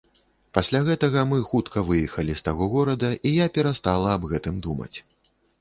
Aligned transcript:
Пасля 0.57 0.79
гэтага, 0.87 1.25
мы 1.33 1.37
хутка 1.49 1.83
выехалі 1.91 2.33
з 2.39 2.45
таго 2.49 2.71
горада, 2.73 3.13
і 3.27 3.37
я 3.37 3.47
перастала 3.59 4.17
аб 4.19 4.29
гэтым 4.33 4.55
думаць. 4.69 4.95